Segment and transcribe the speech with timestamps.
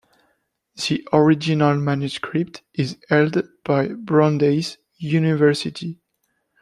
[0.77, 6.01] The original manuscript is held by Brandeis University.